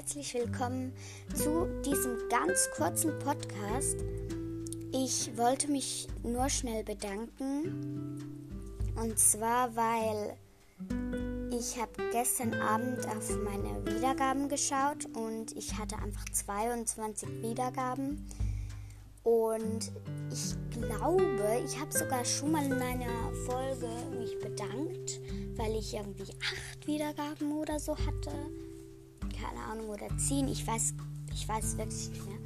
[0.00, 0.94] herzlich willkommen
[1.34, 3.98] zu diesem ganz kurzen Podcast.
[4.92, 8.18] Ich wollte mich nur schnell bedanken.
[8.96, 10.38] Und zwar, weil
[11.50, 18.26] ich habe gestern Abend auf meine Wiedergaben geschaut und ich hatte einfach 22 Wiedergaben.
[19.22, 19.92] Und
[20.32, 23.86] ich glaube, ich habe sogar schon mal in meiner Folge
[24.18, 25.20] mich bedankt,
[25.58, 28.32] weil ich irgendwie acht Wiedergaben oder so hatte.
[29.40, 30.48] Keine Ahnung, oder zehn.
[30.48, 30.94] Ich weiß,
[31.32, 32.38] ich weiß wirklich nicht mehr.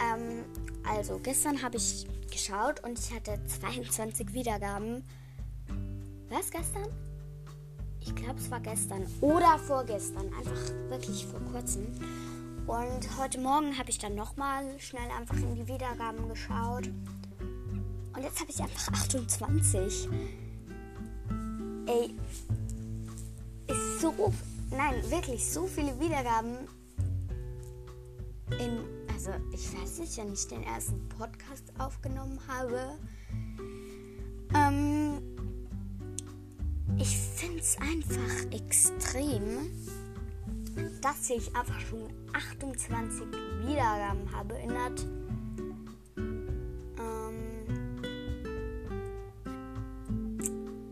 [0.00, 0.44] Ähm,
[0.84, 5.04] also, gestern habe ich geschaut und ich hatte 22 Wiedergaben.
[6.28, 6.88] Was gestern?
[8.00, 10.32] Ich glaube, es war gestern oder vorgestern.
[10.34, 11.86] Einfach wirklich vor kurzem.
[12.66, 16.88] Und heute Morgen habe ich dann nochmal schnell einfach in die Wiedergaben geschaut.
[18.14, 20.08] Und jetzt habe ich einfach 28.
[21.86, 22.14] Ey,
[23.68, 24.32] ist so,
[24.70, 26.56] nein, wirklich so viele Wiedergaben
[28.58, 28.78] in,
[29.12, 32.98] also ich weiß nicht, wenn ich den ersten Podcast aufgenommen habe.
[34.54, 35.20] Ähm,
[36.96, 39.70] ich finde es einfach extrem
[41.00, 43.26] dass ich einfach schon 28
[43.64, 45.06] Wiedergaben habe erinnert.
[46.98, 47.34] Ähm,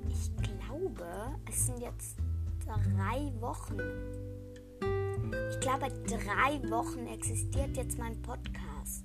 [0.09, 1.07] ich glaube,
[1.49, 2.17] es sind jetzt
[2.67, 3.79] drei Wochen.
[5.51, 9.05] Ich glaube, drei Wochen existiert jetzt mein Podcast.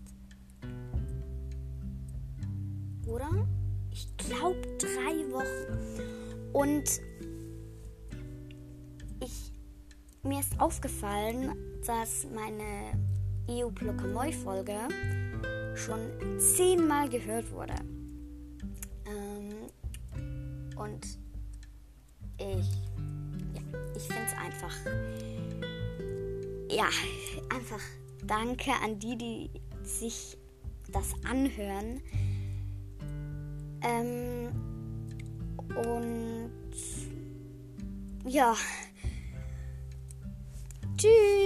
[3.07, 3.47] Oder?
[3.91, 6.01] Ich glaube, drei Wochen.
[6.53, 7.01] Und
[10.23, 12.93] mir ist aufgefallen, dass meine
[13.49, 14.77] EU Blokamoy Folge
[15.75, 15.99] schon
[16.39, 17.73] zehnmal gehört wurde.
[19.07, 19.67] Ähm,
[20.77, 21.05] und
[22.37, 22.90] ich,
[24.01, 24.75] ich finde es einfach,
[26.69, 26.89] ja,
[27.55, 27.81] einfach
[28.25, 29.49] danke an die, die
[29.83, 30.37] sich
[30.89, 32.01] das anhören.
[33.83, 34.49] Ähm,
[35.75, 36.51] und
[38.25, 38.55] ja.
[40.97, 41.40] Tschüss.